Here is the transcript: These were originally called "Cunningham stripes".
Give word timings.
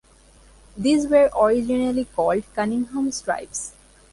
These 0.75 1.05
were 1.05 1.29
originally 1.39 2.05
called 2.05 2.43
"Cunningham 2.55 3.11
stripes". 3.11 3.73